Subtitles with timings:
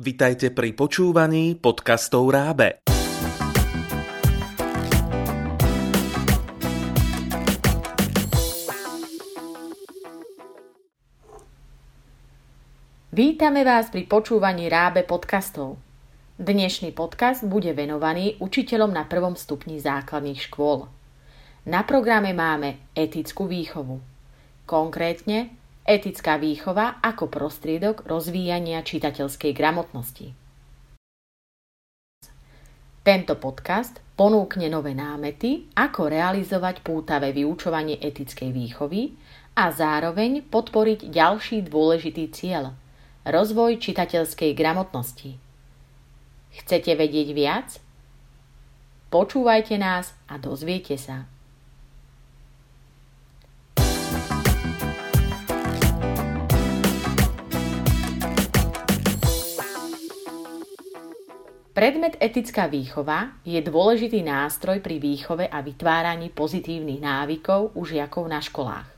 [0.00, 2.80] Vitajte pri počúvaní podcastov Rábe.
[13.12, 15.76] Vítame vás pri počúvaní Rábe podcastov.
[16.40, 20.88] Dnešný podcast bude venovaný učiteľom na prvom stupni základných škôl.
[21.68, 24.00] Na programe máme etickú výchovu.
[24.64, 30.32] Konkrétne etická výchova ako prostriedok rozvíjania čitateľskej gramotnosti.
[33.00, 39.16] Tento podcast ponúkne nové námety, ako realizovať pútavé vyučovanie etickej výchovy
[39.56, 42.70] a zároveň podporiť ďalší dôležitý cieľ–
[43.20, 45.36] Rozvoj čitateľskej gramotnosti.
[46.56, 47.76] Chcete vedieť viac?
[49.12, 51.28] Počúvajte nás a dozviete sa.
[61.70, 68.42] Predmet etická výchova je dôležitý nástroj pri výchove a vytváraní pozitívnych návykov u žiakov na
[68.42, 68.90] školách.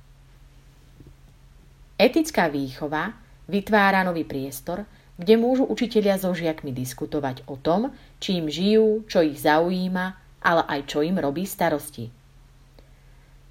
[2.01, 3.13] Etická výchova
[3.45, 4.89] vytvára nový priestor,
[5.21, 10.81] kde môžu učitelia so žiakmi diskutovať o tom, čím žijú, čo ich zaujíma, ale aj
[10.89, 12.09] čo im robí starosti.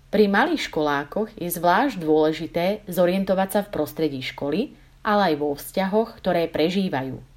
[0.09, 4.73] Pri malých školákoch je zvlášť dôležité zorientovať sa v prostredí školy,
[5.05, 7.30] ale aj vo vzťahoch, ktoré prežívajú.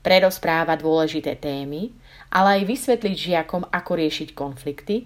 [0.00, 1.92] Prerozpráva dôležité témy,
[2.32, 5.04] ale aj vysvetliť žiakom, ako riešiť konflikty,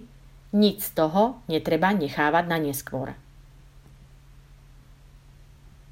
[0.55, 3.11] nič z toho netreba nechávať na neskôr.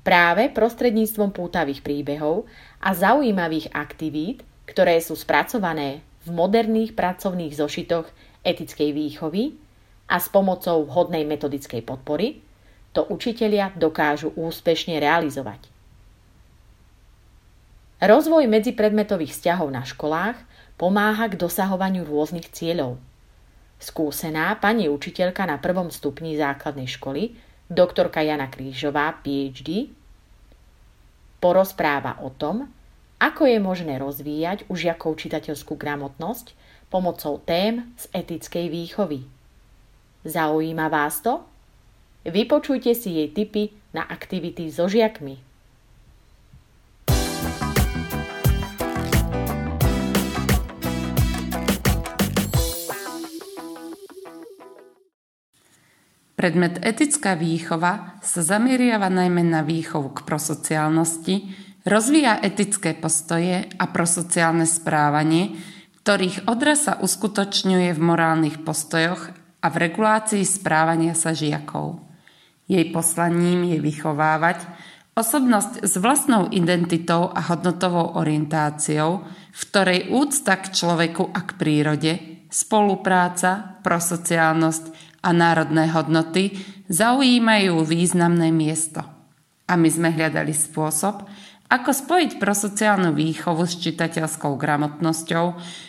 [0.04, 2.48] Práve prostredníctvom pútavých príbehov
[2.80, 8.08] a zaujímavých aktivít, ktoré sú spracované v moderných pracovných zošitoch
[8.44, 9.56] etickej výchovy
[10.08, 12.44] a s pomocou vhodnej metodickej podpory,
[12.92, 15.73] to učitelia dokážu úspešne realizovať.
[18.04, 20.36] Rozvoj medzipredmetových vzťahov na školách
[20.76, 23.00] pomáha k dosahovaniu rôznych cieľov.
[23.80, 27.32] Skúsená pani učiteľka na prvom stupni základnej školy
[27.72, 29.88] doktorka Jana Krížová, PhD,
[31.40, 32.68] porozpráva o tom,
[33.24, 36.60] ako je možné rozvíjať u žiakov čitateľskú gramotnosť
[36.92, 39.24] pomocou tém z etickej výchovy.
[40.28, 41.40] Zaujíma vás to?
[42.28, 45.53] Vypočujte si jej tipy na aktivity so žiakmi.
[56.44, 61.56] Predmet etická výchova sa zameriava najmä na výchovu k prosociálnosti,
[61.88, 65.56] rozvíja etické postoje a prosociálne správanie,
[66.04, 69.32] ktorých odraz sa uskutočňuje v morálnych postojoch
[69.64, 72.04] a v regulácii správania sa žiakov.
[72.68, 74.68] Jej poslaním je vychovávať
[75.16, 82.14] osobnosť s vlastnou identitou a hodnotovou orientáciou, v ktorej úcta k človeku a k prírode,
[82.52, 86.60] spolupráca, prosociálnosť a národné hodnoty
[86.92, 89.00] zaujímajú významné miesto.
[89.64, 91.24] A my sme hľadali spôsob,
[91.72, 95.46] ako spojiť prosociálnu výchovu s čitateľskou gramotnosťou,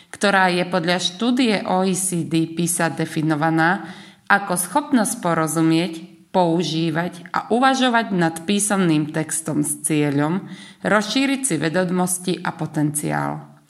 [0.09, 3.85] ktorá je podľa štúdie OECD PISA definovaná
[4.25, 5.93] ako schopnosť porozumieť,
[6.33, 10.49] používať a uvažovať nad písomným textom s cieľom
[10.81, 13.61] rozšíriť si vedomosti a potenciál.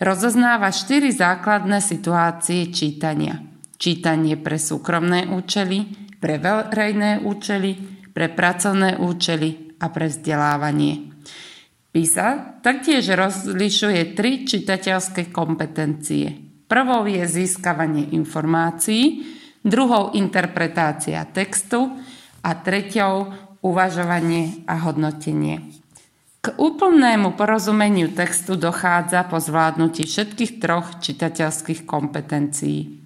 [0.00, 3.42] Rozoznáva štyri základné situácie čítania–
[3.78, 5.86] čítanie pre súkromné účely,
[6.18, 7.78] pre verejné účely,
[8.10, 11.14] pre pracovné účely a pre vzdelávanie.
[11.94, 16.34] PISA taktiež rozlišuje tri čitateľské kompetencie.
[16.68, 19.24] Prvou je získavanie informácií,
[19.64, 21.88] druhou interpretácia textu
[22.44, 23.32] a treťou
[23.64, 25.78] uvažovanie a hodnotenie.
[26.38, 32.97] K úplnému porozumeniu textu dochádza po zvládnutí všetkých troch čitateľských kompetencií.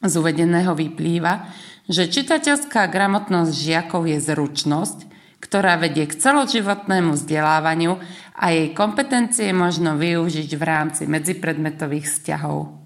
[0.00, 1.52] Z uvedeného vyplýva,
[1.84, 4.98] že čitateľská gramotnosť žiakov je zručnosť,
[5.40, 8.00] ktorá vedie k celoživotnému vzdelávaniu
[8.36, 12.80] a jej kompetencie možno využiť v rámci medzipredmetových vzťahov.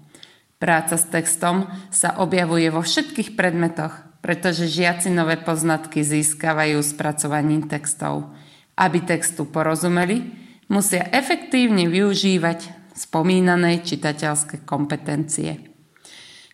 [0.59, 3.93] Práca s textom sa objavuje vo všetkých predmetoch,
[4.23, 8.33] pretože žiaci nové poznatky získavajú spracovaním textov.
[8.75, 10.25] Aby textu porozumeli,
[10.67, 15.74] musia efektívne využívať spomínané čitateľské kompetencie.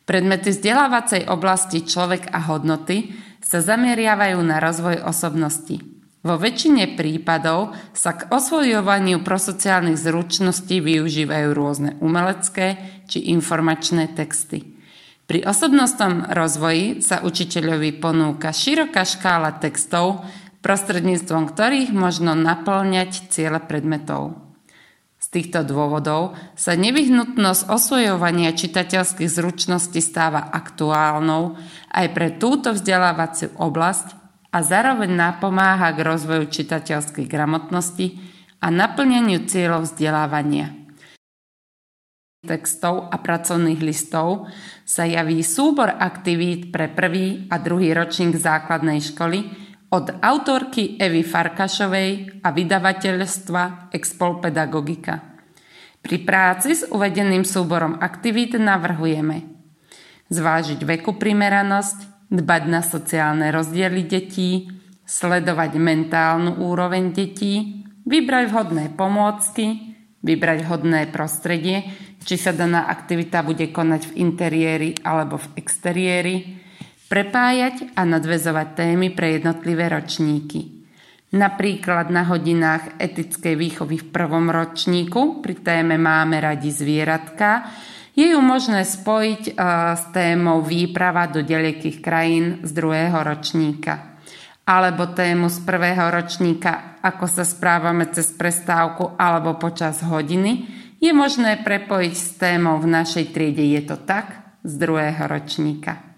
[0.05, 5.81] Predmety vzdelávacej oblasti človek a hodnoty sa zameriavajú na rozvoj osobnosti.
[6.21, 12.77] Vo väčšine prípadov sa k osvojovaniu prosociálnych zručností využívajú rôzne umelecké
[13.09, 14.77] či informačné texty.
[15.25, 20.21] Pri osobnostnom rozvoji sa učiteľovi ponúka široká škála textov,
[20.61, 24.50] prostredníctvom ktorých možno naplňať ciele predmetov.
[25.29, 31.59] Týchto dôvodov sa nevyhnutnosť osvojovania čitateľských zručností stáva aktuálnou
[31.93, 34.17] aj pre túto vzdelávaciu oblasť
[34.49, 38.17] a zároveň napomáha k rozvoju čitateľskej gramotnosti
[38.57, 40.73] a naplneniu cieľov vzdelávania.
[42.41, 44.49] Textov a pracovných listov
[44.81, 49.60] sa javí súbor aktivít pre prvý a druhý ročník základnej školy,
[49.91, 55.19] od autorky Evy Farkašovej a vydavateľstva Expol Pedagogika.
[56.01, 59.51] Pri práci s uvedeným súborom aktivít navrhujeme
[60.31, 64.71] zvážiť veku primeranosť, dbať na sociálne rozdiely detí,
[65.03, 69.91] sledovať mentálnu úroveň detí, vybrať vhodné pomôcky,
[70.23, 71.83] vybrať vhodné prostredie,
[72.23, 76.60] či sa daná aktivita bude konať v interiéri alebo v exteriéri,
[77.11, 80.87] prepájať a nadvezovať témy pre jednotlivé ročníky.
[81.35, 87.67] Napríklad na hodinách etickej výchovy v prvom ročníku pri téme Máme radi zvieratka
[88.11, 94.19] je ju možné spojiť uh, s témou výprava do ďalekých krajín z druhého ročníka.
[94.67, 100.67] Alebo tému z prvého ročníka, ako sa správame cez prestávku alebo počas hodiny,
[100.99, 106.10] je možné prepojiť s témou v našej triede Je to tak z druhého ročníka.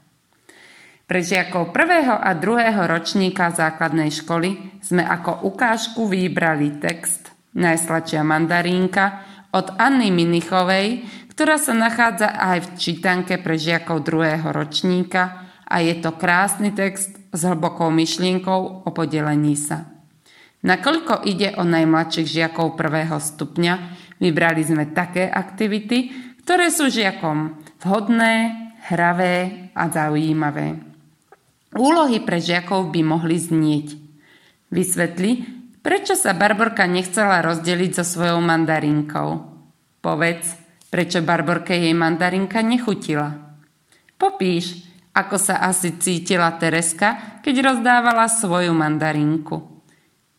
[1.04, 9.22] Pre žiakov prvého a druhého ročníka základnej školy sme ako ukážku vybrali text Najslačia mandarínka
[9.54, 11.06] od Anny Minichovej,
[11.36, 17.20] ktorá sa nachádza aj v čítanke pre žiakov druhého ročníka a je to krásny text
[17.36, 19.86] s hlbokou myšlienkou o podelení sa.
[20.64, 23.74] Nakoľko ide o najmladších žiakov prvého stupňa,
[24.24, 26.16] vybrali sme také aktivity,
[26.48, 28.34] ktoré sú žiakom vhodné,
[28.88, 30.93] hravé a zaujímavé.
[31.74, 33.98] Úlohy pre žiakov by mohli znieť.
[34.70, 35.42] Vysvetli,
[35.82, 39.30] prečo sa Barborka nechcela rozdeliť so svojou mandarinkou.
[40.02, 40.54] Povedz,
[40.94, 43.58] prečo Barborke jej mandarinka nechutila.
[44.22, 44.86] Popíš,
[45.18, 49.82] ako sa asi cítila Tereska, keď rozdávala svoju mandarinku.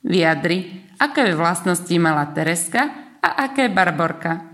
[0.07, 4.47] Vyjadri, aké vlastnosti mala Tereska a aké Barborka.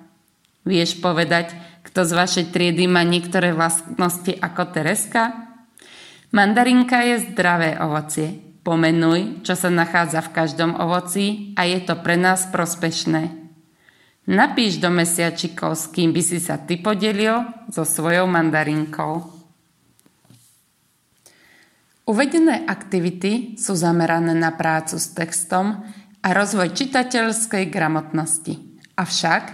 [0.64, 1.52] Vieš povedať,
[1.84, 5.49] kto z vašej triedy má niektoré vlastnosti ako Tereska?
[6.30, 8.38] Mandarinka je zdravé ovocie.
[8.62, 13.34] Pomenuj, čo sa nachádza v každom ovoci a je to pre nás prospešné.
[14.30, 19.26] Napíš do mesiačikov, s kým by si sa ty podelil so svojou mandarinkou.
[22.06, 25.82] Uvedené aktivity sú zamerané na prácu s textom
[26.22, 28.54] a rozvoj čitateľskej gramotnosti.
[28.94, 29.44] Avšak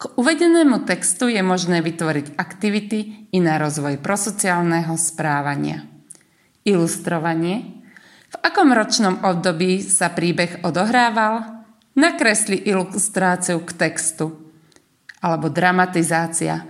[0.00, 5.93] k uvedenému textu je možné vytvoriť aktivity i na rozvoj prosociálneho správania.
[6.64, 7.84] Ilustrovanie.
[8.32, 11.60] V akom ročnom období sa príbeh odohrával?
[11.92, 14.32] Nakresli ilustráciu k textu.
[15.20, 16.64] Alebo dramatizácia.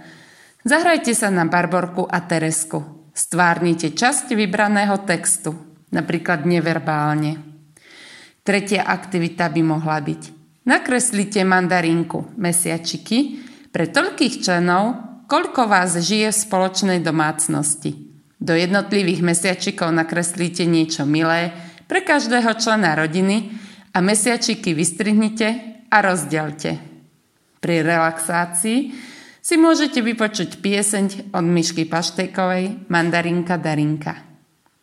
[0.66, 3.06] Zahrajte sa na Barborku a Teresku.
[3.14, 5.54] Stvárnite časť vybraného textu,
[5.94, 7.38] napríklad neverbálne.
[8.42, 10.22] Tretia aktivita by mohla byť.
[10.66, 14.98] Nakreslite mandarinku, mesiačiky, pre toľkých členov,
[15.30, 18.03] koľko vás žije v spoločnej domácnosti.
[18.44, 21.48] Do jednotlivých mesiačikov nakreslíte niečo milé
[21.88, 23.48] pre každého člena rodiny
[23.96, 26.76] a mesiačiky vystrihnite a rozdelte.
[27.64, 28.92] Pri relaxácii
[29.40, 34.20] si môžete vypočuť pieseň od Myšky Paštejkovej Mandarinka Darinka.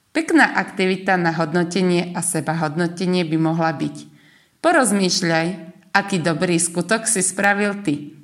[0.10, 3.96] Pekná aktivita na hodnotenie a seba hodnotenie by mohla byť.
[4.58, 5.48] Porozmýšľaj,
[5.94, 8.18] aký dobrý skutok si spravil ty.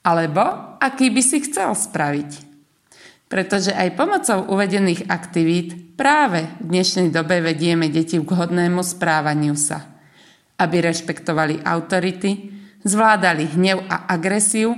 [0.00, 0.40] Alebo
[0.80, 2.49] aký by si chcel spraviť
[3.30, 9.86] pretože aj pomocou uvedených aktivít práve v dnešnej dobe vedieme deti k hodnému správaniu sa,
[10.58, 12.50] aby rešpektovali autority,
[12.82, 14.74] zvládali hnev a agresiu,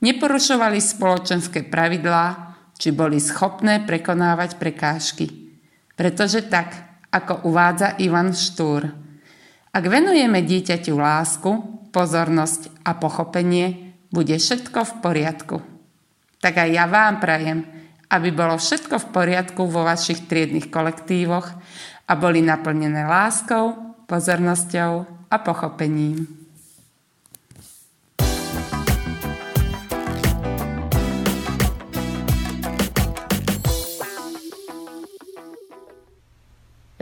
[0.00, 5.52] neporušovali spoločenské pravidlá, či boli schopné prekonávať prekážky.
[5.92, 6.72] Pretože tak,
[7.12, 8.88] ako uvádza Ivan Štúr,
[9.68, 11.50] ak venujeme dieťaťu lásku,
[11.92, 15.56] pozornosť a pochopenie, bude všetko v poriadku.
[16.40, 17.71] Tak aj ja vám prajem,
[18.12, 21.48] aby bolo všetko v poriadku vo vašich triednych kolektívoch
[22.04, 24.92] a boli naplnené láskou, pozornosťou
[25.32, 26.28] a pochopením.